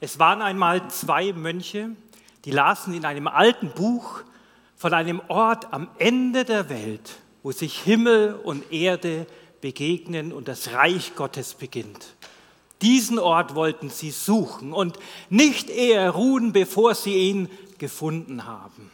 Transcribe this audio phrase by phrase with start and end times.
[0.00, 1.90] Es waren einmal zwei Mönche,
[2.44, 4.22] die lasen in einem alten Buch
[4.76, 9.26] von einem Ort am Ende der Welt, wo sich Himmel und Erde
[9.60, 12.14] begegnen und das Reich Gottes beginnt.
[12.82, 14.98] Diesen Ort wollten sie suchen und
[15.30, 17.48] nicht eher ruhen, bevor sie ihn
[17.78, 18.90] gefunden haben.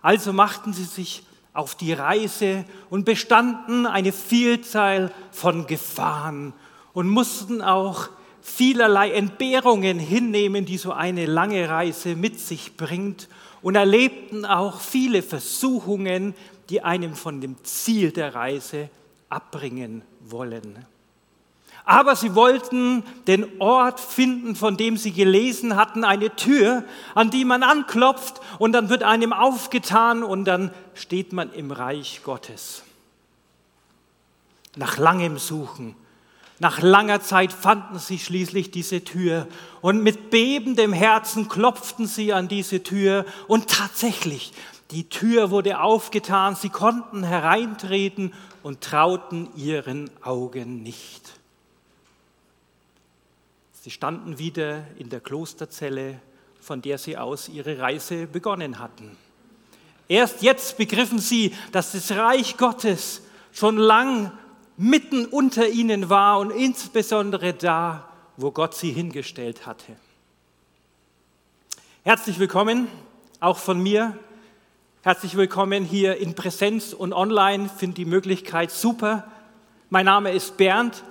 [0.00, 1.22] Also machten sie sich
[1.52, 6.54] auf die Reise und bestanden eine Vielzahl von Gefahren
[6.94, 8.08] und mussten auch
[8.42, 13.28] vielerlei Entbehrungen hinnehmen, die so eine lange Reise mit sich bringt
[13.62, 16.34] und erlebten auch viele Versuchungen,
[16.70, 18.88] die einem von dem Ziel der Reise
[19.28, 20.86] abbringen wollen.
[21.84, 26.84] Aber sie wollten den Ort finden, von dem sie gelesen hatten, eine Tür,
[27.14, 32.20] an die man anklopft und dann wird einem aufgetan und dann steht man im Reich
[32.22, 32.82] Gottes.
[34.76, 35.96] Nach langem Suchen,
[36.60, 39.48] nach langer Zeit fanden sie schließlich diese Tür
[39.80, 44.52] und mit bebendem Herzen klopften sie an diese Tür und tatsächlich,
[44.90, 51.32] die Tür wurde aufgetan, sie konnten hereintreten und trauten ihren Augen nicht.
[53.80, 56.20] Sie standen wieder in der Klosterzelle,
[56.60, 59.16] von der sie aus ihre Reise begonnen hatten.
[60.08, 64.32] Erst jetzt begriffen sie, dass das Reich Gottes schon lang
[64.82, 69.94] mitten unter ihnen war und insbesondere da, wo Gott sie hingestellt hatte.
[72.02, 72.88] Herzlich willkommen,
[73.40, 74.16] auch von mir.
[75.02, 77.68] Herzlich willkommen hier in Präsenz und online.
[77.68, 79.30] Finde die Möglichkeit super.
[79.90, 81.02] Mein Name ist Bernd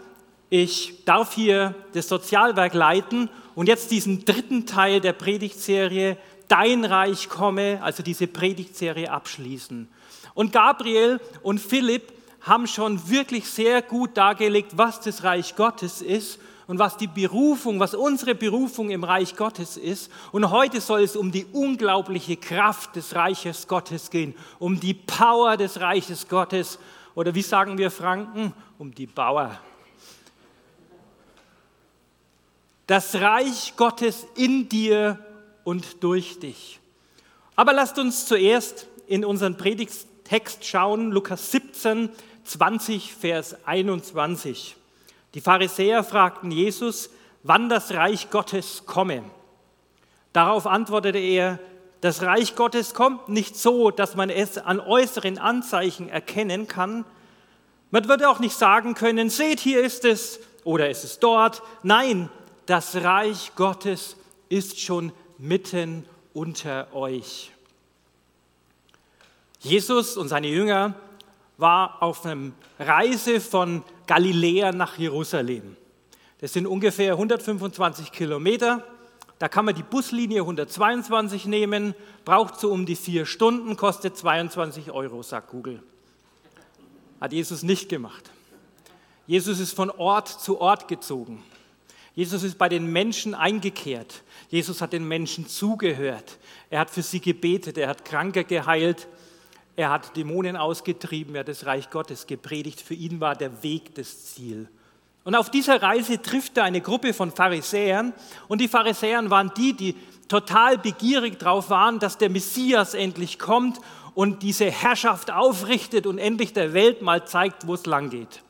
[0.50, 6.17] ich darf hier das Sozialwerk leiten und jetzt diesen dritten Teil der Predigtserie
[6.48, 9.88] Dein Reich komme, also diese Predigtserie abschließen.
[10.33, 12.11] Und Gabriel und Philipp
[12.42, 17.80] haben schon wirklich sehr gut dargelegt, was das Reich Gottes ist und was die Berufung,
[17.80, 20.12] was unsere Berufung im Reich Gottes ist.
[20.32, 25.58] Und heute soll es um die unglaubliche Kraft des Reiches Gottes gehen, um die Power
[25.58, 26.80] des Reiches Gottes
[27.16, 29.60] oder wie sagen wir Franken, um die Bauer.
[32.89, 35.20] das Reich Gottes in dir
[35.64, 36.80] und durch dich.
[37.56, 42.10] Aber lasst uns zuerst in unseren Predigtext schauen, Lukas 17,
[42.49, 44.76] 20, Vers 21.
[45.36, 47.11] Die Pharisäer fragten Jesus,
[47.43, 49.23] wann das Reich Gottes komme.
[50.33, 51.59] Darauf antwortete er,
[52.02, 57.05] das Reich Gottes kommt nicht so, dass man es an äußeren Anzeichen erkennen kann.
[57.92, 61.61] Man würde auch nicht sagen können, seht, hier ist es oder es ist dort.
[61.83, 62.30] Nein,
[62.65, 64.15] das Reich Gottes
[64.48, 67.52] ist schon mitten unter euch.
[69.59, 70.95] Jesus und seine Jünger
[71.59, 75.75] war auf einer Reise von Galiläa nach Jerusalem.
[76.39, 78.83] Das sind ungefähr 125 Kilometer.
[79.39, 84.92] Da kann man die Buslinie 122 nehmen, braucht so um die vier Stunden, kostet 22
[84.92, 85.83] Euro, sagt Google.
[87.20, 88.30] Hat Jesus nicht gemacht.
[89.27, 91.43] Jesus ist von Ort zu Ort gezogen.
[92.15, 94.23] Jesus ist bei den Menschen eingekehrt.
[94.49, 96.37] Jesus hat den Menschen zugehört.
[96.70, 97.77] Er hat für sie gebetet.
[97.77, 99.08] Er hat Kranke geheilt.
[99.80, 101.36] Er hat Dämonen ausgetrieben.
[101.36, 102.82] Er hat das Reich Gottes gepredigt.
[102.82, 104.67] Für ihn war der Weg das Ziel.
[105.23, 108.12] Und auf dieser Reise trifft er eine Gruppe von Pharisäern.
[108.50, 109.95] Und die Pharisäer waren die, die
[110.28, 113.80] total begierig darauf waren, dass der Messias endlich kommt
[114.16, 118.44] und diese Herrschaft aufrichtet und endlich der Welt mal zeigt, wo es lang geht.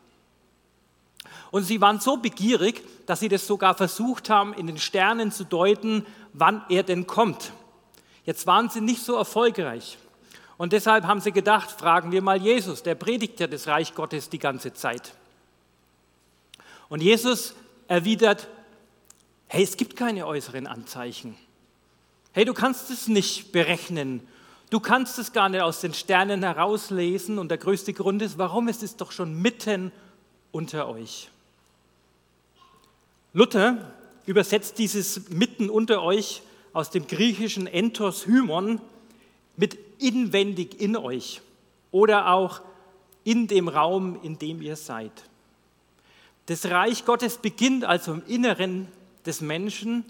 [1.51, 5.44] Und sie waren so begierig, dass sie das sogar versucht haben, in den Sternen zu
[5.44, 7.53] deuten, wann er denn kommt.
[8.25, 10.00] Jetzt waren sie nicht so erfolgreich.
[10.59, 14.29] Und deshalb haben sie gedacht, fragen wir mal Jesus, der predigt ja das Reich Gottes
[14.29, 15.13] die ganze Zeit.
[16.89, 17.55] Und Jesus
[17.87, 18.49] erwidert,
[19.47, 21.37] hey, es gibt keine äußeren Anzeichen.
[22.33, 24.19] Hey, du kannst es nicht berechnen.
[24.69, 27.39] Du kannst es gar nicht aus den Sternen herauslesen.
[27.39, 29.93] Und der größte Grund ist, warum ist es doch schon mitten
[30.51, 31.29] unter euch.
[33.31, 33.94] Luther
[34.25, 36.41] übersetzt dieses mitten unter euch
[36.73, 38.81] aus dem griechischen Entos Hymon
[39.55, 41.42] mit inwendig in euch
[41.92, 42.62] oder auch
[43.24, 45.12] in dem Raum, in dem ihr seid.
[46.48, 48.88] Das Reich Gottes beginnt also im Inneren
[49.25, 50.06] des Menschen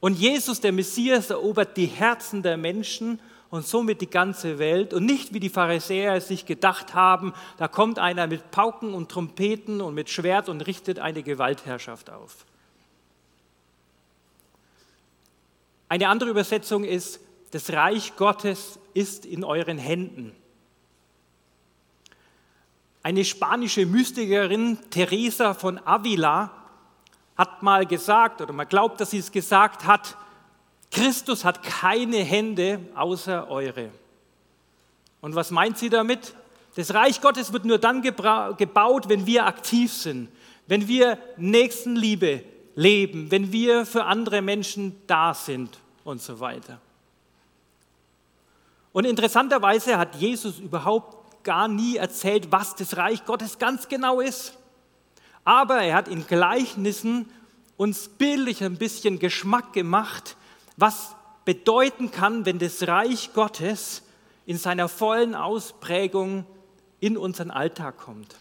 [0.00, 5.04] und Jesus, der Messias, erobert die Herzen der Menschen und somit die ganze Welt und
[5.04, 9.80] nicht wie die Pharisäer es sich gedacht haben, da kommt einer mit Pauken und Trompeten
[9.80, 12.46] und mit Schwert und richtet eine Gewaltherrschaft auf.
[15.88, 20.34] Eine andere Übersetzung ist, das Reich Gottes ist in euren Händen.
[23.02, 26.50] Eine spanische Mystikerin, Teresa von Avila,
[27.36, 30.16] hat mal gesagt, oder man glaubt, dass sie es gesagt hat,
[30.90, 33.90] Christus hat keine Hände außer eure.
[35.20, 36.34] Und was meint sie damit?
[36.74, 40.28] Das Reich Gottes wird nur dann gebaut, wenn wir aktiv sind,
[40.66, 42.44] wenn wir Nächstenliebe
[42.74, 46.80] leben, wenn wir für andere Menschen da sind und so weiter.
[48.92, 54.54] Und interessanterweise hat Jesus überhaupt gar nie erzählt, was das Reich Gottes ganz genau ist.
[55.44, 57.30] Aber er hat in Gleichnissen
[57.76, 60.36] uns bildlich ein bisschen Geschmack gemacht,
[60.76, 61.14] was
[61.44, 64.02] bedeuten kann, wenn das Reich Gottes
[64.44, 66.44] in seiner vollen Ausprägung
[67.00, 68.36] in unseren Alltag kommt.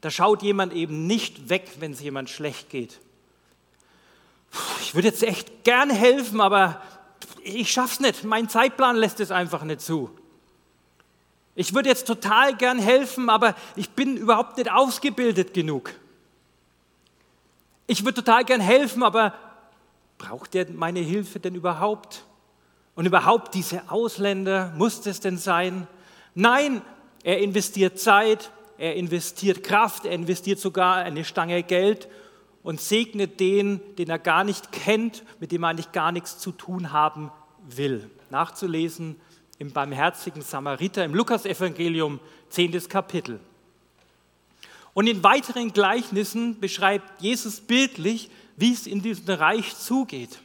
[0.00, 2.98] Da schaut jemand eben nicht weg, wenn es jemand schlecht geht.
[4.80, 6.82] Ich würde jetzt echt gern helfen, aber
[7.42, 8.24] ich schaff's nicht.
[8.24, 10.10] Mein Zeitplan lässt es einfach nicht zu.
[11.54, 15.92] Ich würde jetzt total gern helfen, aber ich bin überhaupt nicht ausgebildet genug.
[17.86, 19.34] Ich würde total gern helfen, aber
[20.16, 22.24] braucht er meine Hilfe denn überhaupt?
[22.94, 25.86] Und überhaupt diese Ausländer, muss das denn sein?
[26.34, 26.82] Nein,
[27.24, 32.08] er investiert Zeit, er investiert Kraft, er investiert sogar eine Stange Geld
[32.62, 36.52] und segnet den, den er gar nicht kennt, mit dem er eigentlich gar nichts zu
[36.52, 37.30] tun haben
[37.68, 38.10] will.
[38.30, 39.16] Nachzulesen
[39.58, 42.20] im barmherzigen Samariter im Lukasevangelium,
[42.50, 42.88] 10.
[42.88, 43.40] Kapitel.
[44.94, 50.40] Und in weiteren Gleichnissen beschreibt Jesus bildlich, wie es in diesem Reich zugeht.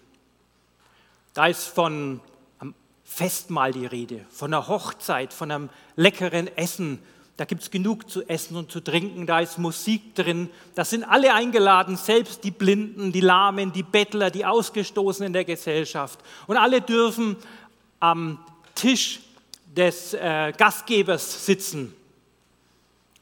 [1.33, 2.21] Da ist von
[2.59, 2.73] einem
[3.03, 6.99] Festmahl die Rede, von einer Hochzeit, von einem leckeren Essen,
[7.37, 11.03] da gibt es genug zu essen und zu trinken, da ist Musik drin, da sind
[11.03, 16.19] alle eingeladen, selbst die Blinden, die Lahmen, die Bettler, die Ausgestoßenen der Gesellschaft.
[16.47, 17.35] Und alle dürfen
[17.99, 18.39] am
[18.73, 19.19] Tisch
[19.75, 21.93] des äh, Gastgebers sitzen.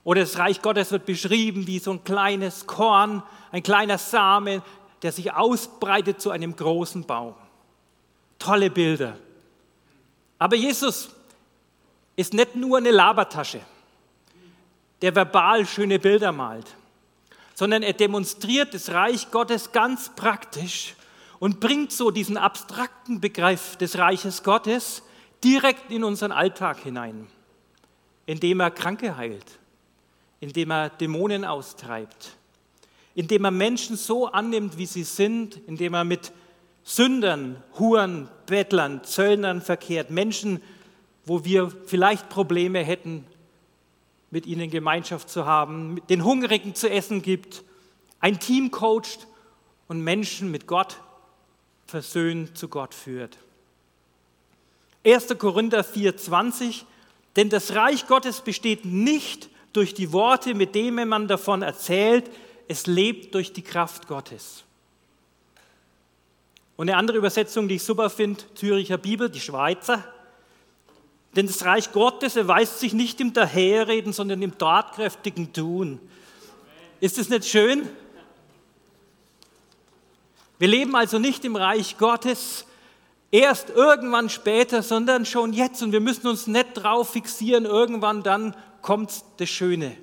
[0.03, 4.61] Oder das Reich Gottes wird beschrieben wie so ein kleines Korn, ein kleiner Samen,
[5.01, 7.33] der sich ausbreitet zu einem großen Baum.
[8.37, 9.17] Tolle Bilder.
[10.37, 11.09] Aber Jesus
[12.15, 13.61] ist nicht nur eine Labertasche
[15.01, 16.75] der verbal schöne Bilder malt,
[17.55, 20.95] sondern er demonstriert das Reich Gottes ganz praktisch
[21.39, 25.03] und bringt so diesen abstrakten Begriff des Reiches Gottes
[25.43, 27.27] direkt in unseren Alltag hinein,
[28.25, 29.59] indem er Kranke heilt,
[30.39, 32.37] indem er Dämonen austreibt,
[33.13, 36.31] indem er Menschen so annimmt, wie sie sind, indem er mit
[36.83, 40.61] Sündern, Huren, Bettlern, Zöllnern verkehrt, Menschen,
[41.25, 43.25] wo wir vielleicht Probleme hätten,
[44.33, 47.63] mit ihnen Gemeinschaft zu haben, den Hungrigen zu essen gibt,
[48.19, 49.27] ein Team coacht
[49.87, 50.97] und Menschen mit Gott
[51.85, 53.37] versöhnt zu Gott führt.
[55.05, 55.37] 1.
[55.37, 56.81] Korinther 4,20
[57.35, 62.31] Denn das Reich Gottes besteht nicht durch die Worte, mit denen man davon erzählt,
[62.67, 64.63] es lebt durch die Kraft Gottes.
[66.75, 70.03] Und eine andere Übersetzung, die ich super finde, Züricher Bibel, die Schweizer,
[71.35, 75.99] denn das Reich Gottes erweist sich nicht im Daherreden, sondern im tatkräftigen Tun.
[76.99, 77.89] Ist es nicht schön?
[80.59, 82.67] Wir leben also nicht im Reich Gottes
[83.31, 85.81] erst irgendwann später, sondern schon jetzt.
[85.81, 89.97] Und wir müssen uns nicht drauf fixieren, irgendwann dann kommt das Schöne.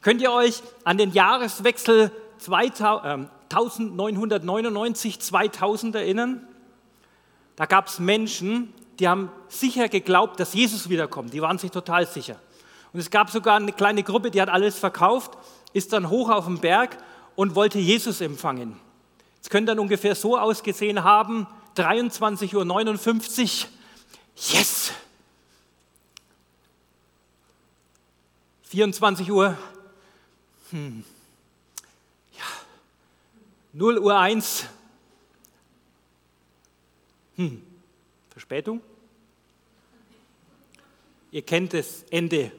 [0.00, 6.48] Könnt ihr euch an den Jahreswechsel 1999, 2000 ähm, erinnern?
[7.56, 11.32] Da gab es Menschen, die haben sicher geglaubt, dass Jesus wiederkommt.
[11.32, 12.40] Die waren sich total sicher.
[12.92, 15.36] Und es gab sogar eine kleine Gruppe, die hat alles verkauft,
[15.72, 16.96] ist dann hoch auf den Berg
[17.34, 18.80] und wollte Jesus empfangen.
[19.42, 22.54] Es könnte dann ungefähr so ausgesehen haben, 23.59
[23.64, 23.70] Uhr,
[24.34, 24.92] yes!
[28.62, 29.56] 24 Uhr,
[30.70, 31.04] hm.
[32.32, 32.44] ja.
[33.74, 34.66] 0 Uhr 1,
[37.36, 37.62] hm.
[38.36, 38.82] Verspätung?
[41.30, 42.52] Ihr kennt das Ende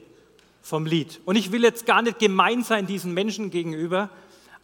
[0.60, 1.20] vom Lied.
[1.24, 4.10] Und ich will jetzt gar nicht gemein sein diesen Menschen gegenüber,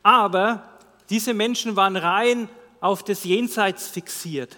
[0.02, 0.68] aber
[1.10, 2.48] diese Menschen waren rein
[2.80, 4.56] auf das Jenseits fixiert.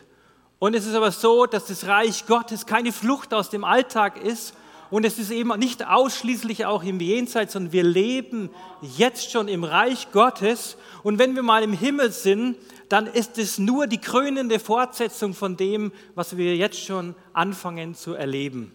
[0.58, 4.54] Und es ist aber so, dass das Reich Gottes keine Flucht aus dem Alltag ist,
[4.88, 8.50] und es ist eben nicht ausschließlich auch im Jenseits, sondern wir leben
[8.96, 10.76] jetzt schon im Reich Gottes.
[11.02, 12.56] Und wenn wir mal im Himmel sind,
[12.88, 18.14] dann ist es nur die krönende Fortsetzung von dem, was wir jetzt schon anfangen zu
[18.14, 18.74] erleben.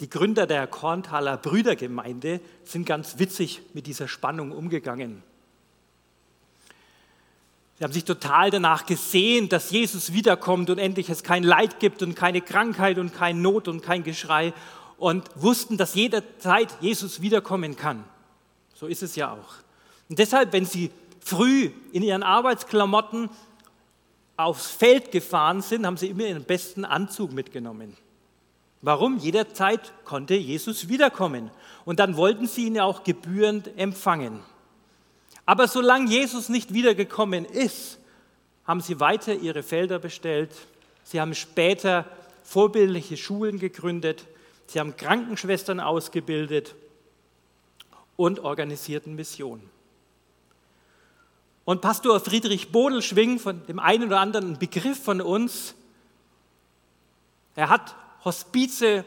[0.00, 5.22] Die Gründer der Kornthaler Brüdergemeinde sind ganz witzig mit dieser Spannung umgegangen.
[7.78, 12.02] Sie haben sich total danach gesehen, dass Jesus wiederkommt und endlich es kein Leid gibt
[12.02, 14.52] und keine Krankheit und kein Not und kein Geschrei
[14.98, 18.04] und wussten, dass jederzeit Jesus wiederkommen kann.
[18.74, 19.54] So ist es ja auch.
[20.08, 20.90] Und deshalb, wenn Sie
[21.30, 23.30] früh in Ihren Arbeitsklamotten
[24.36, 27.96] aufs Feld gefahren sind, haben Sie immer Ihren besten Anzug mitgenommen.
[28.82, 29.18] Warum?
[29.18, 31.50] Jederzeit konnte Jesus wiederkommen.
[31.84, 34.40] Und dann wollten sie ihn ja auch gebührend empfangen.
[35.44, 37.98] Aber solange Jesus nicht wiedergekommen ist,
[38.64, 40.50] haben sie weiter ihre Felder bestellt.
[41.02, 42.06] Sie haben später
[42.44, 44.26] vorbildliche Schulen gegründet.
[44.66, 46.74] Sie haben Krankenschwestern ausgebildet
[48.16, 49.68] und organisierten Missionen.
[51.70, 55.76] Und Pastor Friedrich Bodelschwing, von dem einen oder anderen Begriff von uns,
[57.54, 59.04] er hat Hospize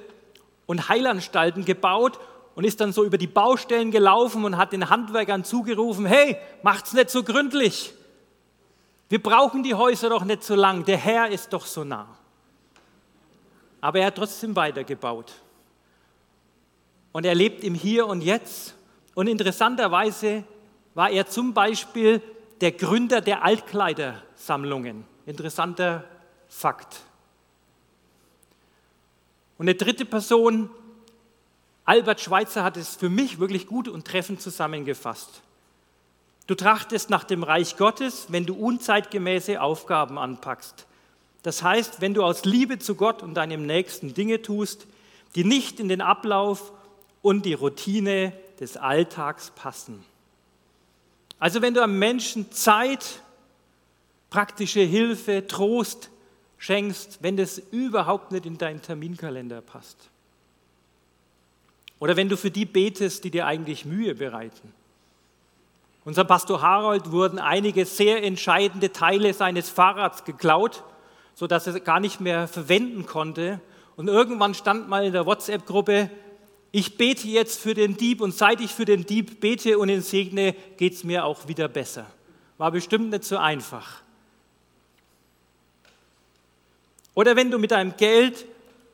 [0.65, 2.21] und Heilanstalten gebaut
[2.55, 6.93] und ist dann so über die Baustellen gelaufen und hat den Handwerkern zugerufen, hey, macht's
[6.93, 7.93] nicht so gründlich.
[9.09, 12.07] Wir brauchen die Häuser doch nicht so lang, der Herr ist doch so nah.
[13.81, 15.33] Aber er hat trotzdem weitergebaut.
[17.11, 18.73] Und er lebt im Hier und Jetzt.
[19.15, 20.45] Und interessanterweise
[20.93, 22.21] war er zum Beispiel
[22.61, 25.05] der Gründer der Altkleidersammlungen.
[25.25, 26.03] Interessanter
[26.47, 27.01] Fakt.
[29.57, 30.69] Und eine dritte Person,
[31.85, 35.41] Albert Schweitzer, hat es für mich wirklich gut und treffend zusammengefasst.
[36.47, 40.85] Du trachtest nach dem Reich Gottes, wenn du unzeitgemäße Aufgaben anpackst.
[41.41, 44.87] Das heißt, wenn du aus Liebe zu Gott und deinem Nächsten Dinge tust,
[45.35, 46.71] die nicht in den Ablauf
[47.21, 50.03] und die Routine des Alltags passen.
[51.43, 53.19] Also wenn du einem Menschen Zeit,
[54.29, 56.09] praktische Hilfe, Trost,
[56.57, 59.97] schenkst, wenn das überhaupt nicht in deinen Terminkalender passt.
[61.99, 64.71] Oder wenn du für die betest, die dir eigentlich Mühe bereiten.
[66.05, 70.81] Unser Pastor Harold wurden einige sehr entscheidende Teile seines Fahrrads geklaut,
[71.35, 73.59] sodass er gar nicht mehr verwenden konnte.
[73.97, 76.09] Und irgendwann stand mal in der WhatsApp-Gruppe,
[76.75, 80.01] ich bete jetzt für den Dieb und seit ich für den Dieb bete und ihn
[80.01, 82.07] segne, geht es mir auch wieder besser.
[82.57, 84.01] War bestimmt nicht so einfach.
[87.13, 88.47] Oder wenn du mit deinem Geld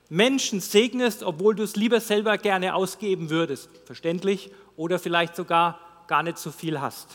[0.09, 6.21] Menschen segnest, obwohl du es lieber selber gerne ausgeben würdest, verständlich, oder vielleicht sogar gar
[6.21, 7.07] nicht so viel hast.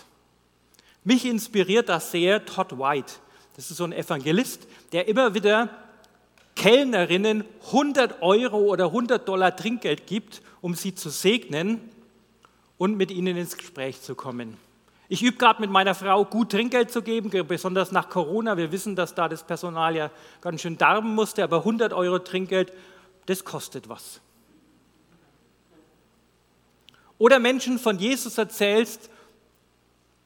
[1.03, 3.13] Mich inspiriert das sehr Todd White.
[3.55, 5.69] Das ist so ein Evangelist, der immer wieder
[6.55, 11.81] Kellnerinnen 100 Euro oder 100 Dollar Trinkgeld gibt, um sie zu segnen
[12.79, 14.57] und mit ihnen ins Gespräch zu kommen.
[15.09, 18.57] Ich übe gerade mit meiner Frau, gut Trinkgeld zu geben, besonders nach Corona.
[18.57, 22.73] Wir wissen, dass da das Personal ja ganz schön darben musste, aber 100 Euro Trinkgeld,
[23.27, 24.21] das kostet was.
[27.19, 29.11] Oder Menschen von Jesus erzählst,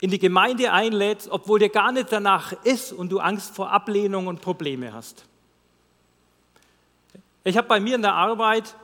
[0.00, 4.28] in die Gemeinde einlädst, obwohl dir gar nicht danach ist und du Angst vor Ablehnung
[4.28, 5.26] und Probleme hast.
[7.44, 8.74] Ich habe bei mir in der Arbeit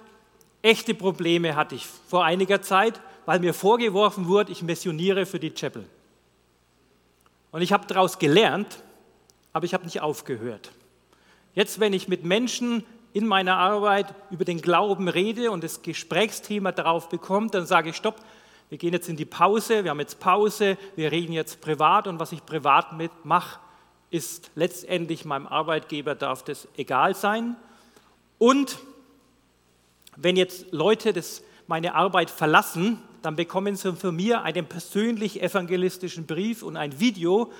[0.62, 5.52] echte Probleme hatte ich vor einiger Zeit weil mir vorgeworfen wurde, ich missioniere für die
[5.52, 5.84] Chapel.
[7.52, 8.82] Und ich habe daraus gelernt,
[9.52, 10.72] aber ich habe nicht aufgehört.
[11.54, 16.72] Jetzt, wenn ich mit Menschen in meiner Arbeit über den Glauben rede und das Gesprächsthema
[16.72, 18.16] darauf bekommt, dann sage ich, stopp,
[18.70, 22.18] wir gehen jetzt in die Pause, wir haben jetzt Pause, wir reden jetzt privat und
[22.18, 23.60] was ich privat mitmache,
[24.10, 27.56] ist letztendlich meinem Arbeitgeber darf das egal sein.
[28.38, 28.78] Und
[30.16, 36.26] wenn jetzt Leute das, meine Arbeit verlassen, dann bekommen Sie von mir einen persönlich evangelistischen
[36.26, 37.50] Brief und ein Video,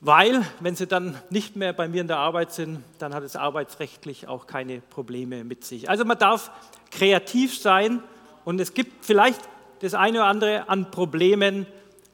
[0.00, 3.36] weil wenn Sie dann nicht mehr bei mir in der Arbeit sind, dann hat es
[3.36, 5.90] arbeitsrechtlich auch keine Probleme mit sich.
[5.90, 6.50] Also man darf
[6.90, 8.02] kreativ sein
[8.44, 9.40] und es gibt vielleicht
[9.80, 11.66] das eine oder andere an Problemen,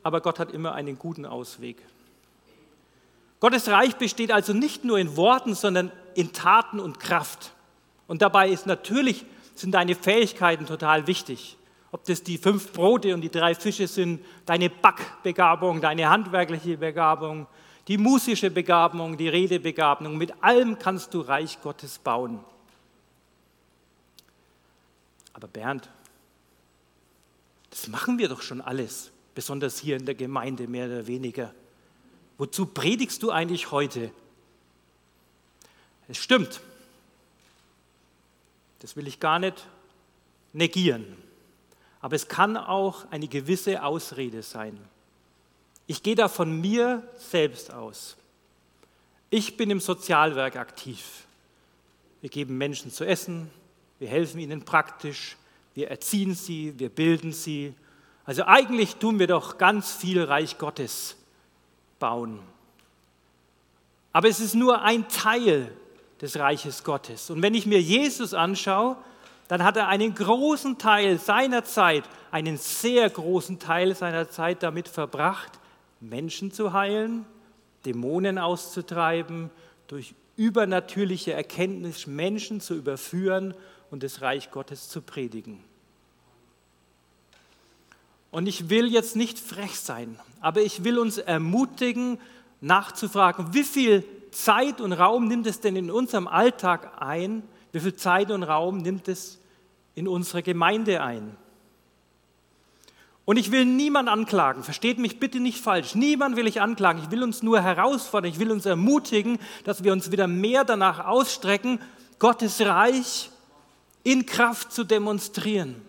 [0.03, 1.83] aber Gott hat immer einen guten Ausweg.
[3.41, 7.53] Gottes Reich besteht also nicht nur in Worten, sondern in Taten und Kraft.
[8.11, 9.25] Und dabei ist natürlich
[9.55, 11.57] sind deine Fähigkeiten total wichtig
[11.93, 17.47] ob das die fünf Brote und die drei Fische sind, deine Backbegabung, deine handwerkliche Begabung,
[17.89, 22.39] die musische Begabung, die Redebegabung, mit allem kannst du Reich Gottes bauen.
[25.33, 25.89] Aber Bernd,
[27.71, 31.53] das machen wir doch schon alles, besonders hier in der Gemeinde mehr oder weniger.
[32.39, 34.13] Wozu predigst du eigentlich heute?
[36.09, 36.61] Es stimmt.
[38.81, 39.67] Das will ich gar nicht
[40.53, 41.17] negieren.
[42.01, 44.79] Aber es kann auch eine gewisse Ausrede sein.
[45.87, 48.17] Ich gehe da von mir selbst aus.
[49.29, 51.27] Ich bin im Sozialwerk aktiv.
[52.21, 53.51] Wir geben Menschen zu essen,
[53.99, 55.37] wir helfen ihnen praktisch,
[55.75, 57.75] wir erziehen sie, wir bilden sie.
[58.25, 61.17] Also eigentlich tun wir doch ganz viel Reich Gottes
[61.99, 62.41] bauen.
[64.13, 65.71] Aber es ist nur ein Teil
[66.21, 67.31] des Reiches Gottes.
[67.31, 68.97] Und wenn ich mir Jesus anschaue,
[69.49, 74.89] dann hat er einen großen Teil seiner Zeit, einen sehr großen Teil seiner Zeit damit
[74.89, 75.59] verbracht,
[76.01, 77.27] Menschen zu heilen,
[77.85, 79.51] Dämonen auszutreiben,
[79.89, 83.55] durch übernatürliche Erkenntnis Menschen zu überführen
[83.91, 85.63] und das Reich Gottes zu predigen.
[88.31, 92.19] Und ich will jetzt nicht frech sein, aber ich will uns ermutigen,
[92.61, 97.43] nachzufragen, wie viel Zeit und Raum nimmt es denn in unserem Alltag ein?
[97.73, 99.41] Wie viel Zeit und Raum nimmt es
[99.95, 101.37] in unserer Gemeinde ein?
[103.25, 105.95] Und ich will niemand anklagen, versteht mich bitte nicht falsch.
[105.95, 107.01] Niemand will ich anklagen.
[107.01, 111.07] Ich will uns nur herausfordern, ich will uns ermutigen, dass wir uns wieder mehr danach
[111.07, 111.81] ausstrecken,
[112.19, 113.31] Gottes Reich
[114.03, 115.81] in Kraft zu demonstrieren.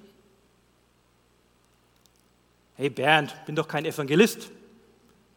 [2.75, 4.51] Hey Bernd, bin doch kein Evangelist.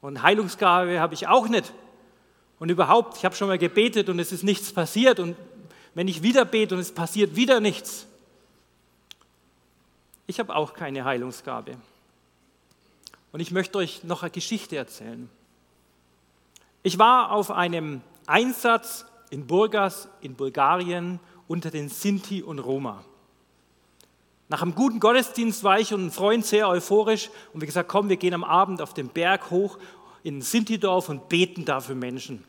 [0.00, 1.72] Und Heilungsgabe habe ich auch nicht.
[2.64, 5.20] Und überhaupt, ich habe schon mal gebetet und es ist nichts passiert.
[5.20, 5.36] Und
[5.92, 8.06] wenn ich wieder bete und es passiert wieder nichts,
[10.26, 11.76] ich habe auch keine Heilungsgabe.
[13.32, 15.28] Und ich möchte euch noch eine Geschichte erzählen.
[16.82, 23.04] Ich war auf einem Einsatz in Burgas in Bulgarien unter den Sinti und Roma.
[24.48, 28.08] Nach einem guten Gottesdienst war ich und ein Freund sehr euphorisch und wir gesagt, komm,
[28.08, 29.78] wir gehen am Abend auf den Berg hoch
[30.22, 32.42] in Sintidorf und beten da für Menschen.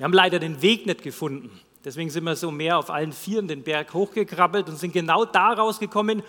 [0.00, 1.60] Wir haben leider den Weg nicht gefunden.
[1.84, 5.52] Deswegen sind wir so mehr auf allen Vieren den Berg hochgekrabbelt und sind genau da
[5.52, 6.22] rausgekommen,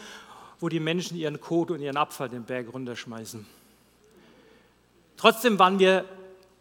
[0.60, 3.48] wo die Menschen ihren Kot und ihren Abfall den Berg runterschmeißen.
[5.16, 6.04] Trotzdem waren wir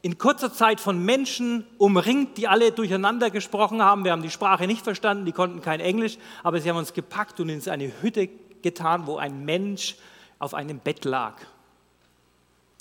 [0.02, 4.04] in kurzer Zeit von Menschen umringt, die alle durcheinander gesprochen haben.
[4.04, 7.40] Wir haben die Sprache nicht verstanden, die konnten kein Englisch, aber sie haben uns gepackt
[7.40, 8.28] und in eine Hütte
[8.62, 9.96] getan, wo ein Mensch
[10.38, 11.34] auf einem Bett lag.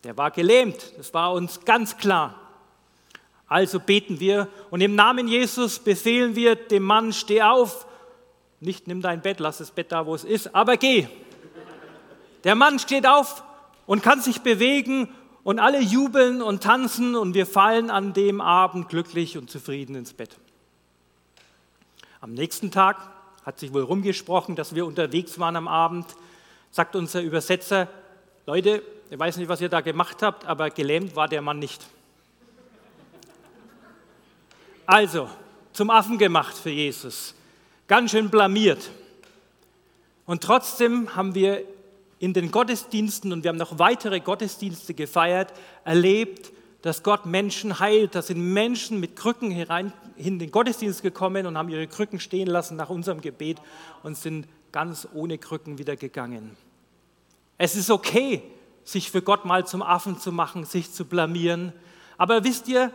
[0.04, 2.49] Der war gelähmt, das war uns ganz klar.
[3.50, 7.88] Also beten wir und im Namen Jesus befehlen wir dem Mann, steh auf,
[8.60, 11.08] nicht nimm dein Bett, lass das Bett da, wo es ist, aber geh.
[12.44, 13.44] Der Mann steht auf
[13.88, 15.10] und kann sich bewegen
[15.44, 20.14] und alle jubeln und tanzen und wir fallen an dem Abend glücklich und zufrieden ins
[20.14, 20.38] Bett.
[22.22, 22.98] Am nächsten Tag
[23.44, 26.06] hat sich wohl rumgesprochen, dass wir unterwegs waren am Abend,
[26.70, 27.88] sagt unser Übersetzer,
[28.46, 31.88] Leute, ich weiß nicht, was ihr da gemacht habt, aber gelähmt war der Mann nicht.
[34.92, 35.30] Also,
[35.72, 37.36] zum Affen gemacht für Jesus.
[37.88, 38.90] Ganz schön blamiert.
[40.26, 41.64] Und trotzdem haben wir
[42.18, 45.54] in den Gottesdiensten, und wir haben noch weitere Gottesdienste gefeiert,
[45.86, 48.16] erlebt, dass Gott Menschen heilt.
[48.16, 52.48] Da sind Menschen mit Krücken herein in den Gottesdienst gekommen und haben ihre Krücken stehen
[52.48, 53.60] lassen nach unserem Gebet
[54.02, 56.58] und sind ganz ohne Krücken wieder gegangen.
[57.60, 58.42] Es ist okay,
[58.84, 61.74] sich für Gott mal zum Affen zu machen, sich zu blamieren.
[62.18, 62.92] Aber wisst ihr,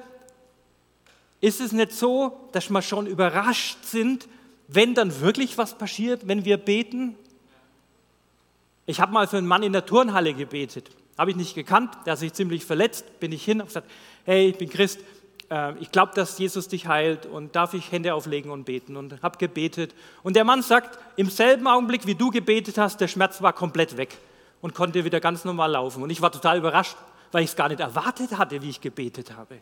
[1.45, 4.29] ist es nicht so, dass wir schon überrascht sind,
[4.67, 7.17] wenn dann wirklich was passiert, wenn wir beten?
[8.87, 10.91] Ich habe mal für einen Mann in der Turnhalle gebetet.
[11.19, 13.21] Habe ich nicht gekannt, der hat sich ziemlich verletzt.
[13.21, 13.91] Bin ich hin und gesagt:
[14.25, 15.01] Hey, ich bin Christ,
[15.51, 18.97] äh, ich glaube, dass Jesus dich heilt und darf ich Hände auflegen und beten?
[18.97, 19.95] Und habe gebetet.
[20.23, 23.99] Und der Mann sagt: Im selben Augenblick, wie du gebetet hast, der Schmerz war komplett
[23.99, 24.17] weg
[24.63, 26.03] und konnte wieder ganz normal laufen.
[26.03, 26.97] Und ich war total überrascht,
[27.33, 29.59] weil ich es gar nicht erwartet hatte, wie ich gebetet habe.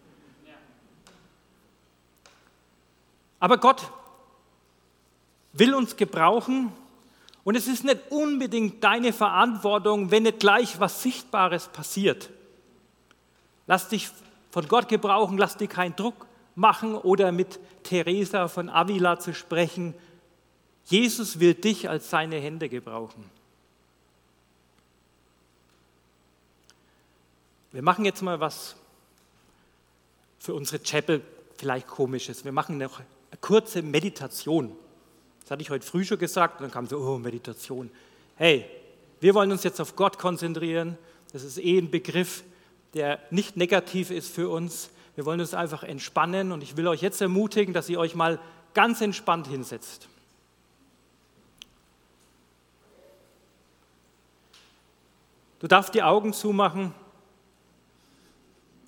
[3.43, 3.91] Aber Gott
[5.53, 6.73] will uns gebrauchen
[7.43, 12.31] und es ist nicht unbedingt deine Verantwortung, wenn nicht gleich was Sichtbares passiert.
[13.67, 14.11] Lass dich
[14.53, 19.93] von Gott gebrauchen, lass dir keinen Druck machen oder mit Teresa von Avila zu sprechen.
[20.85, 23.29] Jesus will dich als seine Hände gebrauchen.
[27.73, 28.77] Wir machen jetzt mal was
[30.39, 31.23] für unsere Chapel
[31.57, 32.45] vielleicht komisches.
[32.45, 33.01] Wir machen noch
[33.33, 34.77] eine kurze Meditation.
[35.41, 37.91] Das hatte ich heute früh schon gesagt und dann kam so, oh, Meditation.
[38.37, 38.67] Hey,
[39.21, 40.99] wir wollen uns jetzt auf Gott konzentrieren.
[41.33, 42.45] Das ist eh ein Begriff,
[42.93, 44.91] der nicht negativ ist für uns.
[45.17, 48.39] Wir wollen uns einfach entspannen und ich will euch jetzt ermutigen, dass ihr euch mal
[48.75, 50.09] ganz entspannt hinsetzt.
[55.59, 56.93] Du darfst die Augen zumachen.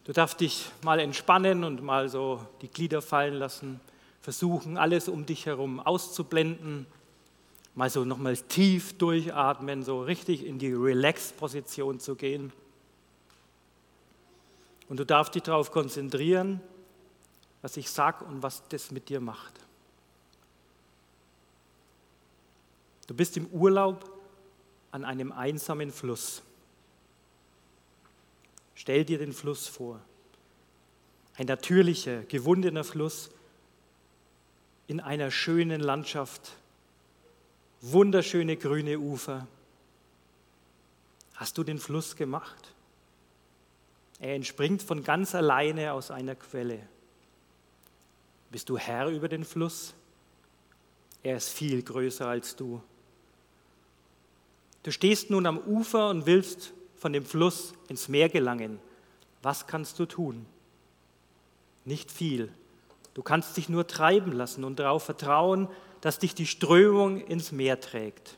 [0.05, 3.81] Du darfst dich mal entspannen und mal so die Glieder fallen lassen
[4.25, 6.87] versuchen, alles um dich herum auszublenden,
[7.75, 12.51] mal so nochmal tief durchatmen, so richtig in die Relax-Position zu gehen.
[14.89, 16.63] Und du darfst dich darauf konzentrieren,
[17.61, 19.53] was ich sage und was das mit dir macht.
[23.07, 24.11] Du bist im Urlaub
[24.91, 26.41] an einem einsamen Fluss.
[28.75, 30.01] Stell dir den Fluss vor.
[31.37, 33.29] Ein natürlicher, gewundener Fluss,
[34.87, 36.57] in einer schönen Landschaft
[37.81, 39.47] wunderschöne grüne Ufer.
[41.35, 42.73] Hast du den Fluss gemacht?
[44.21, 46.81] Er entspringt von ganz alleine aus einer Quelle.
[48.51, 49.95] Bist du Herr über den Fluss?
[51.23, 52.83] Er ist viel größer als du.
[54.83, 58.79] Du stehst nun am Ufer und willst von dem Fluss ins Meer gelangen.
[59.43, 60.47] Was kannst du tun?
[61.85, 62.53] Nicht viel.
[63.15, 65.69] Du kannst dich nur treiben lassen und darauf vertrauen,
[66.01, 68.37] dass dich die Strömung ins Meer trägt.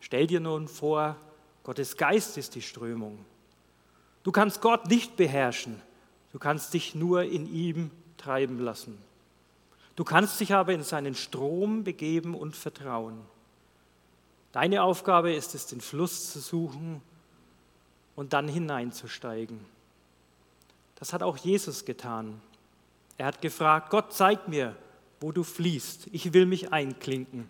[0.00, 1.16] Stell dir nun vor,
[1.64, 3.24] Gottes Geist ist die Strömung.
[4.22, 5.80] Du kannst Gott nicht beherrschen,
[6.32, 8.96] du kannst dich nur in ihm treiben lassen.
[9.96, 13.20] Du kannst dich aber in seinen Strom begeben und vertrauen.
[14.52, 17.00] Deine Aufgabe ist es, den Fluss zu suchen
[18.16, 19.60] und dann hineinzusteigen.
[20.96, 22.40] Das hat auch Jesus getan.
[23.18, 24.76] Er hat gefragt, Gott zeig mir,
[25.20, 26.08] wo du fließt.
[26.12, 27.48] Ich will mich einklinken.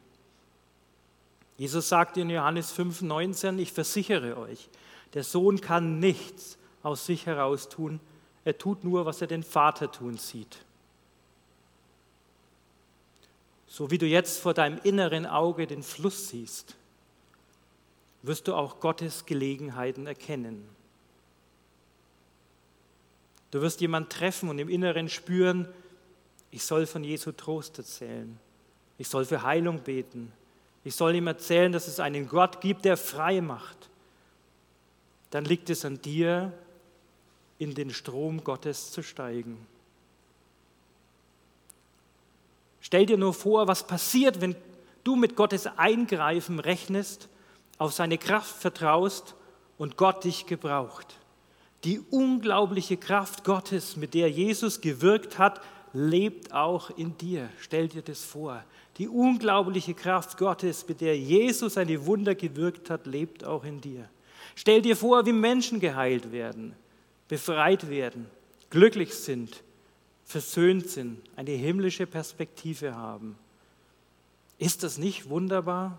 [1.56, 4.68] Jesus sagt in Johannes 5,19, ich versichere euch,
[5.14, 8.00] der Sohn kann nichts aus sich heraus tun,
[8.44, 10.58] er tut nur, was er den Vater tun sieht.
[13.66, 16.76] So wie du jetzt vor deinem inneren Auge den Fluss siehst,
[18.22, 20.68] wirst du auch Gottes Gelegenheiten erkennen.
[23.54, 25.68] Du wirst jemanden treffen und im Inneren spüren,
[26.50, 28.36] ich soll von Jesu Trost erzählen.
[28.98, 30.32] Ich soll für Heilung beten.
[30.82, 33.90] Ich soll ihm erzählen, dass es einen Gott gibt, der frei macht.
[35.30, 36.52] Dann liegt es an dir,
[37.58, 39.64] in den Strom Gottes zu steigen.
[42.80, 44.56] Stell dir nur vor, was passiert, wenn
[45.04, 47.28] du mit Gottes Eingreifen rechnest,
[47.78, 49.36] auf seine Kraft vertraust
[49.78, 51.20] und Gott dich gebraucht.
[51.84, 55.60] Die unglaubliche Kraft Gottes, mit der Jesus gewirkt hat,
[55.92, 57.50] lebt auch in dir.
[57.60, 58.64] Stell dir das vor.
[58.96, 64.08] Die unglaubliche Kraft Gottes, mit der Jesus seine Wunder gewirkt hat, lebt auch in dir.
[64.54, 66.74] Stell dir vor, wie Menschen geheilt werden,
[67.28, 68.26] befreit werden,
[68.70, 69.62] glücklich sind,
[70.24, 73.36] versöhnt sind, eine himmlische Perspektive haben.
[74.58, 75.98] Ist das nicht wunderbar?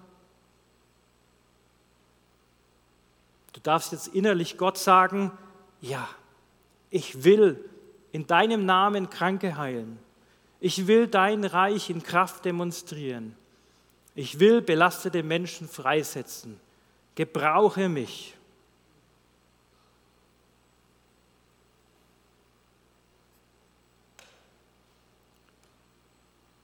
[3.53, 5.31] Du darfst jetzt innerlich Gott sagen,
[5.81, 6.07] ja,
[6.89, 7.63] ich will
[8.11, 9.99] in deinem Namen Kranke heilen.
[10.59, 13.35] Ich will dein Reich in Kraft demonstrieren.
[14.15, 16.59] Ich will belastete Menschen freisetzen.
[17.15, 18.35] Gebrauche mich.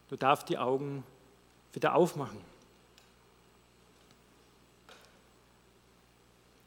[0.10, 1.04] Du darfst die Augen
[1.74, 2.38] wieder aufmachen.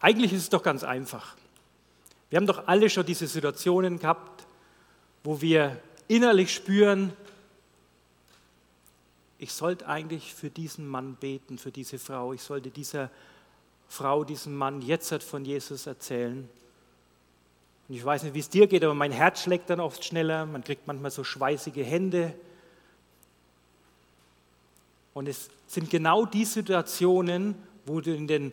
[0.01, 1.37] Eigentlich ist es doch ganz einfach.
[2.35, 4.45] Wir haben doch alle schon diese Situationen gehabt,
[5.23, 7.13] wo wir innerlich spüren,
[9.39, 12.33] ich sollte eigentlich für diesen Mann beten, für diese Frau.
[12.33, 13.09] Ich sollte dieser
[13.89, 16.49] Frau, diesem Mann jetzt von Jesus erzählen.
[17.89, 20.45] Und ich weiß nicht, wie es dir geht, aber mein Herz schlägt dann oft schneller.
[20.45, 22.35] Man kriegt manchmal so schweißige Hände.
[25.13, 27.55] Und es sind genau die Situationen,
[27.87, 28.53] wo du in den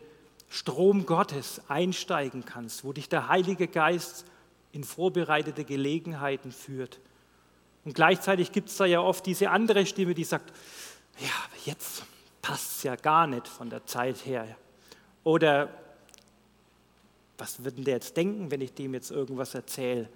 [0.52, 4.26] Strom Gottes einsteigen kannst, wo dich der Heilige Geist
[4.74, 7.00] in vorbereitete Gelegenheiten führt.
[7.86, 10.54] Und gleichzeitig gibt es da ja oft diese andere Stimme, die sagt,
[11.20, 12.04] ja, aber jetzt
[12.42, 14.46] passt es ja gar nicht von der Zeit her.
[15.24, 15.70] Oder
[17.38, 20.10] was wird denn der jetzt denken, wenn ich dem jetzt irgendwas erzähle?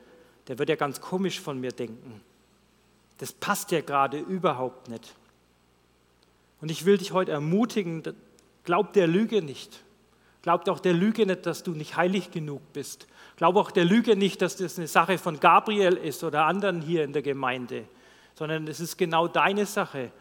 [0.50, 2.20] Der wird ja ganz komisch von mir denken.
[3.20, 5.16] Das passt ja gerade überhaupt nicht.
[6.60, 8.04] Und ich will dich heute ermutigen,
[8.66, 9.85] glaub der Lüge nicht.
[10.46, 13.08] Glaub auch der Lüge nicht, dass du nicht heilig genug bist.
[13.36, 17.04] Glaube auch der Lüge nicht, dass das eine Sache von Gabriel ist oder anderen hier
[17.04, 17.86] in der Gemeinde,
[18.36, 20.12] sondern es ist genau deine Sache.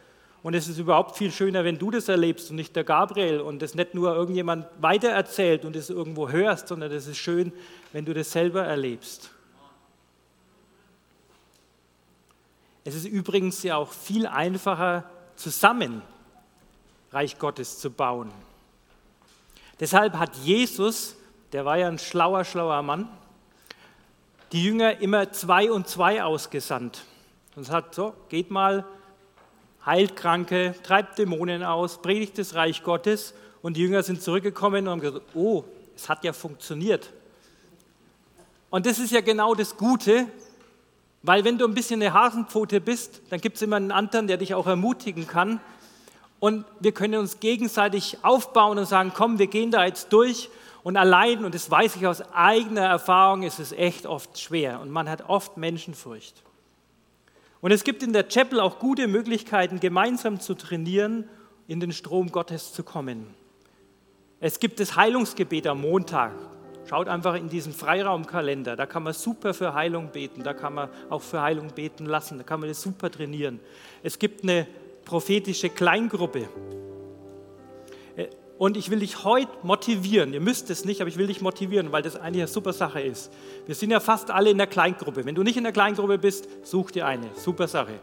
[0.42, 3.60] Und es ist überhaupt viel schöner, wenn du das erlebst und nicht der Gabriel und
[3.60, 7.52] das nicht nur irgendjemand weitererzählt und es irgendwo hörst, sondern es ist schön,
[7.92, 9.28] wenn du das selber erlebst.
[12.82, 15.04] Es ist übrigens ja auch viel einfacher,
[15.36, 16.00] zusammen
[17.12, 18.32] Reich Gottes zu bauen.
[19.80, 21.16] Deshalb hat Jesus
[21.54, 23.08] der war ja ein schlauer, schlauer Mann,
[24.50, 27.04] die Jünger immer zwei und zwei ausgesandt.
[27.54, 28.84] Und sagt, so, geht mal,
[29.86, 33.34] heilt Kranke, treibt Dämonen aus, predigt das Reich Gottes.
[33.62, 35.62] Und die Jünger sind zurückgekommen und haben gesagt, oh,
[35.94, 37.12] es hat ja funktioniert.
[38.68, 40.26] Und das ist ja genau das Gute,
[41.22, 44.38] weil wenn du ein bisschen eine Hasenpfote bist, dann gibt es immer einen anderen, der
[44.38, 45.60] dich auch ermutigen kann.
[46.44, 50.50] Und wir können uns gegenseitig aufbauen und sagen, komm, wir gehen da jetzt durch
[50.82, 54.90] und allein, und das weiß ich aus eigener Erfahrung, ist es echt oft schwer und
[54.90, 56.42] man hat oft Menschenfurcht.
[57.62, 61.30] Und es gibt in der Chapel auch gute Möglichkeiten, gemeinsam zu trainieren
[61.66, 63.28] in den Strom Gottes zu kommen.
[64.38, 66.32] Es gibt das Heilungsgebet am Montag.
[66.90, 70.90] Schaut einfach in diesen Freiraumkalender, da kann man super für Heilung beten, da kann man
[71.08, 73.60] auch für Heilung beten lassen, da kann man das super trainieren.
[74.02, 74.66] Es gibt eine
[75.04, 76.48] prophetische Kleingruppe.
[78.16, 81.40] Äh, und ich will dich heute motivieren, ihr müsst es nicht, aber ich will dich
[81.40, 83.32] motivieren, weil das eigentlich eine super Sache ist.
[83.66, 85.24] Wir sind ja fast alle in der Kleingruppe.
[85.24, 87.98] Wenn du nicht in der Kleingruppe bist, such dir eine, super Sache.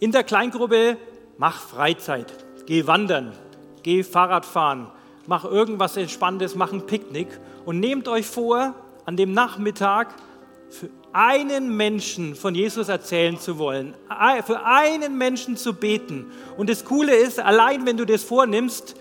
[0.00, 0.96] In der Kleingruppe
[1.38, 2.32] mach Freizeit,
[2.66, 3.32] geh wandern,
[3.82, 4.90] geh Fahrrad fahren,
[5.26, 7.28] mach irgendwas Entspannendes, mach ein Picknick
[7.64, 10.14] und nehmt euch vor, an dem Nachmittag
[11.14, 13.94] einen Menschen von Jesus erzählen zu wollen,
[14.44, 16.32] für einen Menschen zu beten.
[16.56, 18.96] Und das Coole ist, allein wenn du das vornimmst,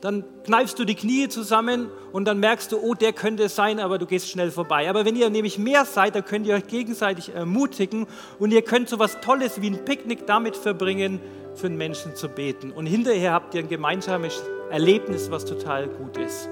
[0.00, 3.80] dann kneifst du die Knie zusammen und dann merkst du, oh, der könnte es sein,
[3.80, 4.88] aber du gehst schnell vorbei.
[4.88, 8.06] Aber wenn ihr nämlich mehr seid, dann könnt ihr euch gegenseitig ermutigen
[8.38, 11.20] und ihr könnt so was Tolles wie ein Picknick damit verbringen,
[11.56, 12.70] für einen Menschen zu beten.
[12.70, 16.48] Und hinterher habt ihr ein gemeinsames Erlebnis, was total gut ist.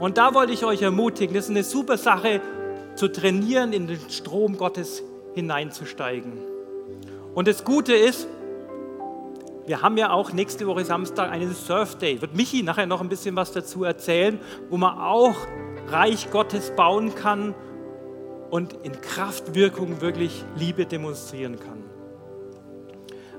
[0.00, 2.40] Und da wollte ich euch ermutigen, das ist eine super Sache,
[2.96, 5.02] zu trainieren, in den Strom Gottes
[5.34, 6.32] hineinzusteigen.
[7.34, 8.26] Und das Gute ist,
[9.66, 12.20] wir haben ja auch nächste Woche Samstag einen Surf Day.
[12.22, 14.38] Wird Michi nachher noch ein bisschen was dazu erzählen,
[14.70, 15.34] wo man auch
[15.88, 17.54] Reich Gottes bauen kann
[18.50, 21.84] und in Kraftwirkung wirklich Liebe demonstrieren kann.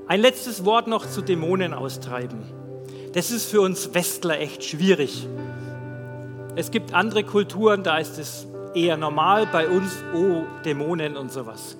[0.08, 2.40] Ein letztes Wort noch zu Dämonen austreiben.
[3.14, 5.28] Das ist für uns Westler echt schwierig.
[6.56, 11.78] Es gibt andere Kulturen, da ist es eher normal, bei uns, oh, Dämonen und sowas.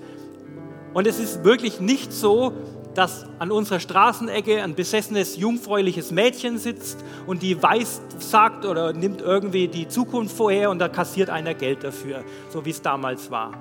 [0.94, 2.54] Und es ist wirklich nicht so,
[2.98, 9.22] dass an unserer Straßenecke ein besessenes, jungfräuliches Mädchen sitzt und die weiß sagt oder nimmt
[9.22, 13.54] irgendwie die Zukunft vorher und da kassiert einer Geld dafür, so wie es damals war.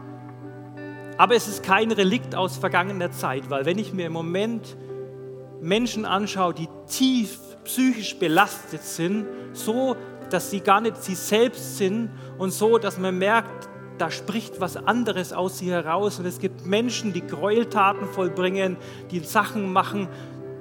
[1.18, 4.76] Aber es ist kein Relikt aus vergangener Zeit, weil wenn ich mir im Moment
[5.60, 9.96] Menschen anschaue, die tief psychisch belastet sind, so
[10.30, 14.76] dass sie gar nicht sie selbst sind und so, dass man merkt, da spricht was
[14.76, 16.18] anderes aus sie heraus.
[16.18, 18.76] Und es gibt Menschen, die Gräueltaten vollbringen,
[19.10, 20.08] die Sachen machen.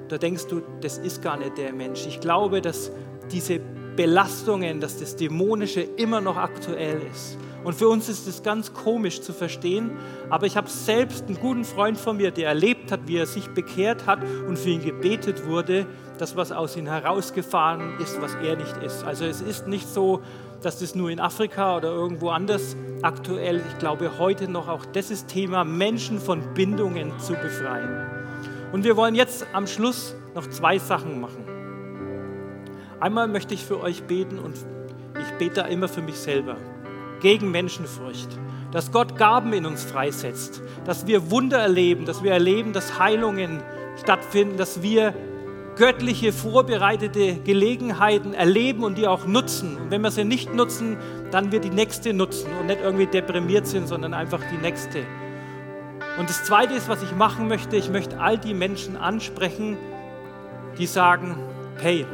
[0.08, 2.06] Da denkst du, das ist gar nicht der Mensch.
[2.06, 2.90] Ich glaube, dass
[3.30, 3.60] diese
[3.96, 7.38] Belastungen, dass das Dämonische immer noch aktuell ist.
[7.64, 9.90] Und für uns ist es ganz komisch zu verstehen,
[10.30, 13.48] aber ich habe selbst einen guten Freund von mir, der erlebt hat, wie er sich
[13.48, 15.86] bekehrt hat und für ihn gebetet wurde,
[16.18, 19.04] dass was aus ihm herausgefahren ist, was er nicht ist.
[19.04, 20.22] Also es ist nicht so,
[20.62, 25.10] dass das nur in Afrika oder irgendwo anders aktuell, ich glaube heute noch auch das
[25.10, 28.06] ist Thema, Menschen von Bindungen zu befreien.
[28.72, 31.44] Und wir wollen jetzt am Schluss noch zwei Sachen machen.
[33.00, 34.56] Einmal möchte ich für euch beten und
[35.20, 36.56] ich bete immer für mich selber
[37.20, 38.28] gegen Menschenfurcht,
[38.72, 43.62] dass Gott Gaben in uns freisetzt, dass wir Wunder erleben, dass wir erleben, dass Heilungen
[43.98, 45.14] stattfinden, dass wir
[45.76, 49.76] göttliche vorbereitete Gelegenheiten erleben und die auch nutzen.
[49.76, 50.96] Und wenn wir sie nicht nutzen,
[51.30, 55.00] dann wir die nächste nutzen und nicht irgendwie deprimiert sind, sondern einfach die nächste.
[56.18, 59.76] Und das Zweite ist, was ich machen möchte, ich möchte all die Menschen ansprechen,
[60.78, 61.36] die sagen,
[61.78, 62.06] hey,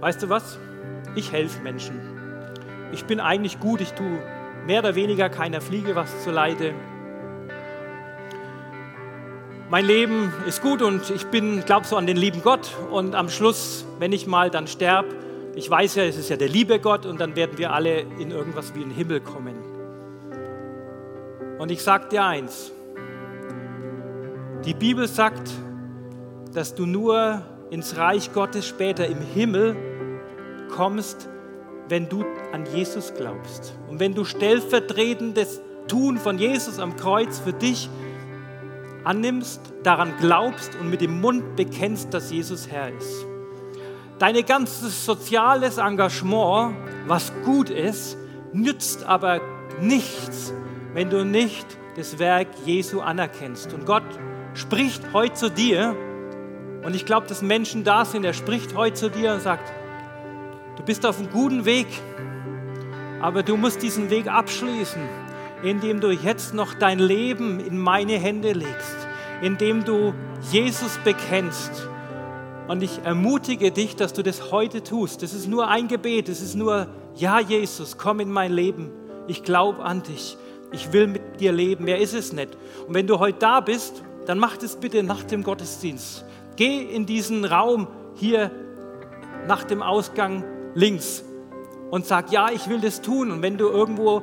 [0.00, 0.58] weißt du was,
[1.14, 2.14] ich helfe Menschen
[2.94, 4.18] ich bin eigentlich gut, ich tue
[4.66, 6.72] mehr oder weniger keiner Fliege was zu Leide.
[9.74, 12.70] Mein Leben ist gut und ich bin, glaube so an den lieben Gott.
[12.92, 15.08] Und am Schluss, wenn ich mal dann sterbe,
[15.56, 18.30] ich weiß ja, es ist ja der liebe Gott und dann werden wir alle in
[18.30, 19.56] irgendwas wie in den Himmel kommen.
[21.58, 22.70] Und ich sage dir eins,
[24.64, 25.50] die Bibel sagt,
[26.52, 29.74] dass du nur ins Reich Gottes später im Himmel
[30.70, 31.28] kommst,
[31.88, 33.74] wenn du an Jesus glaubst.
[33.90, 37.90] Und wenn du stellvertretend das Tun von Jesus am Kreuz für dich
[39.04, 43.26] annimmst, daran glaubst und mit dem Mund bekennst, dass Jesus Herr ist.
[44.18, 48.16] Dein ganzes soziales Engagement, was gut ist,
[48.52, 49.40] nützt aber
[49.80, 50.52] nichts,
[50.92, 53.72] wenn du nicht das Werk Jesu anerkennst.
[53.72, 54.04] Und Gott
[54.54, 55.96] spricht heute zu dir,
[56.84, 59.72] und ich glaube, dass Menschen da sind, er spricht heute zu dir und sagt,
[60.76, 61.86] Du bist auf einem guten Weg,
[63.20, 65.00] aber du musst diesen Weg abschließen,
[65.64, 69.08] indem du jetzt noch dein Leben in meine Hände legst,
[69.40, 70.12] indem du
[70.52, 71.88] Jesus bekennst.
[72.68, 75.22] Und ich ermutige dich, dass du das heute tust.
[75.22, 78.90] Das ist nur ein Gebet, das ist nur, ja Jesus, komm in mein Leben.
[79.26, 80.36] Ich glaube an dich.
[80.72, 81.84] Ich will mit dir leben.
[81.84, 82.56] Mehr ist es nicht.
[82.86, 86.24] Und wenn du heute da bist, dann mach das bitte nach dem Gottesdienst.
[86.56, 88.50] Geh in diesen Raum hier
[89.46, 91.24] nach dem Ausgang links
[91.90, 93.30] und sag, ja, ich will das tun.
[93.30, 94.22] Und wenn du irgendwo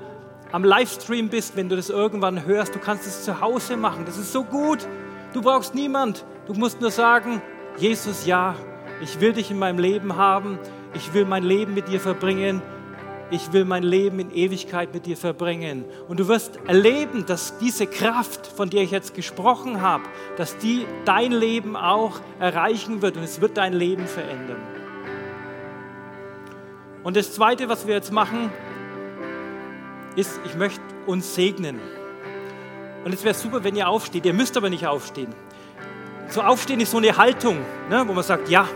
[0.51, 4.03] am Livestream bist, wenn du das irgendwann hörst, du kannst es zu Hause machen.
[4.05, 4.87] Das ist so gut.
[5.33, 6.25] Du brauchst niemand.
[6.47, 7.41] Du musst nur sagen,
[7.77, 8.55] Jesus, ja,
[9.01, 10.59] Ich will dich in meinem Leben haben.
[10.93, 12.61] Ich will mein Leben mit dir verbringen.
[13.31, 15.85] Ich will mein Leben in Ewigkeit mit dir verbringen.
[16.07, 20.03] Und du wirst erleben, dass diese Kraft, von der ich jetzt gesprochen habe,
[20.37, 24.61] dass die dein Leben auch erreichen wird und es wird dein Leben verändern.
[27.03, 28.51] Und das Zweite, was wir jetzt machen,
[30.15, 31.79] ist, ich möchte uns segnen.
[33.03, 34.25] Und es wäre super, wenn ihr aufsteht.
[34.25, 35.33] Ihr müsst aber nicht aufstehen.
[36.29, 37.57] So aufstehen ist so eine Haltung,
[37.89, 38.67] ne, wo man sagt, ja,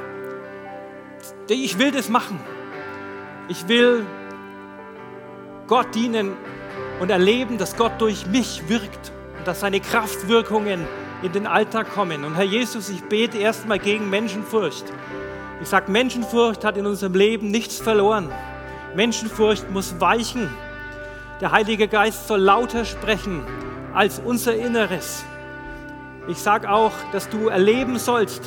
[1.48, 2.39] ich will das machen.
[3.48, 4.06] Ich will
[5.67, 6.34] Gott dienen
[7.00, 10.86] und erleben, dass Gott durch mich wirkt und dass seine Kraftwirkungen
[11.21, 12.24] in den Alltag kommen.
[12.24, 14.86] Und Herr Jesus, ich bete erstmal gegen Menschenfurcht.
[15.62, 18.30] Ich sage, Menschenfurcht hat in unserem Leben nichts verloren.
[18.95, 20.50] Menschenfurcht muss weichen.
[21.41, 23.43] Der Heilige Geist soll lauter sprechen
[23.93, 25.26] als unser Inneres.
[26.30, 28.41] Ich sage auch, dass du erleben sollst,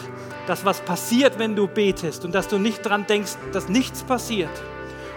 [0.46, 4.51] dass was passiert, wenn du betest und dass du nicht daran denkst, dass nichts passiert.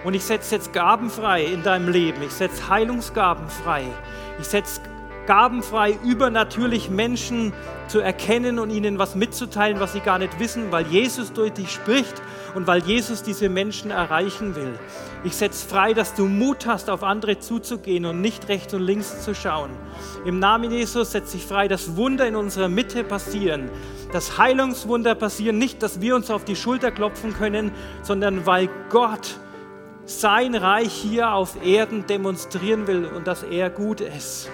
[0.04, 2.22] Und ich setze jetzt Gaben frei in deinem Leben.
[2.24, 3.86] Ich setze Heilungsgaben frei.
[4.38, 4.82] Ich setze
[5.26, 7.54] gabenfrei, übernatürlich Menschen
[7.88, 11.72] zu erkennen und ihnen was mitzuteilen, was sie gar nicht wissen, weil Jesus durch dich
[11.72, 12.22] spricht
[12.56, 14.78] und weil Jesus diese Menschen erreichen will.
[15.24, 19.24] Ich setze frei, dass du Mut hast, auf andere zuzugehen und nicht rechts und links
[19.24, 19.72] zu schauen.
[20.26, 23.70] Im Namen Jesus setze ich frei, dass Wunder in unserer Mitte passieren,
[24.12, 29.38] dass Heilungswunder passieren, nicht, dass wir uns auf die Schulter klopfen können, sondern weil Gott
[30.06, 34.50] sein Reich hier auf Erden demonstrieren will und dass er gut ist.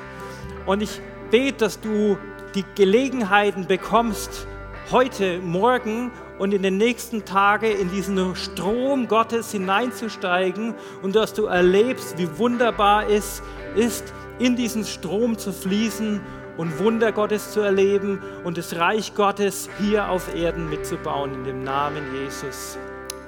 [0.68, 1.02] Und ich
[1.32, 2.18] bete, dass du
[2.54, 4.46] die Gelegenheiten bekommst,
[4.92, 11.46] heute, morgen und in den nächsten Tagen in diesen Strom Gottes hineinzusteigen und dass du
[11.46, 13.42] erlebst, wie wunderbar es
[13.76, 16.22] ist, in diesen Strom zu fließen
[16.58, 21.34] und Wunder Gottes zu erleben und das Reich Gottes hier auf Erden mitzubauen.
[21.34, 22.78] In dem Namen Jesus.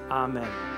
[0.10, 0.69] Amen.